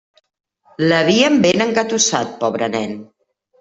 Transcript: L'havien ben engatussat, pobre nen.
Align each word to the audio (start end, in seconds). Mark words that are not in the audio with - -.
L'havien 0.85 1.39
ben 1.45 1.67
engatussat, 1.69 2.37
pobre 2.43 2.75
nen. 2.79 3.03